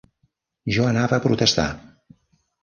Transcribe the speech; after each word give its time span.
Jo 0.77 0.87
anava 0.91 1.19
a 1.19 1.23
protestar. 1.27 1.67